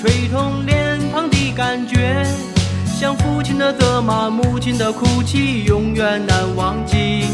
[0.00, 2.24] 吹痛脸庞的感觉，
[2.86, 7.26] 像父亲的责骂，母亲的哭泣，永远难忘记。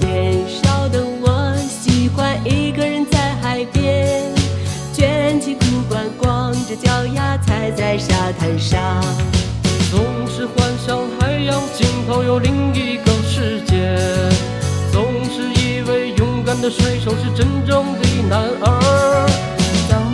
[0.00, 4.22] 年少的我喜欢一个人在海边，
[4.94, 8.80] 卷起裤管，光着脚丫踩在沙滩上。
[9.90, 13.94] 总是幻想海洋尽头有另一个世界，
[14.90, 19.28] 总是以为勇敢的水手是真正的男儿，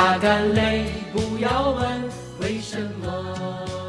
[0.00, 2.02] 擦干泪，不要问
[2.40, 3.79] 为什么。